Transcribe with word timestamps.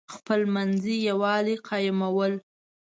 خپلمنځي 0.13 0.95
یوالی 1.09 1.55
قایمول. 1.67 2.33